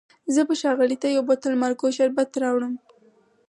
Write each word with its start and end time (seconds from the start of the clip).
زه 0.33 0.41
به 0.47 0.53
ښاغلي 0.61 0.97
ته 1.01 1.07
یو 1.15 1.23
بوتل 1.27 1.53
مارګو 1.61 1.95
شربت 1.97 2.27
درته 2.29 2.37
راوړم. 2.43 2.73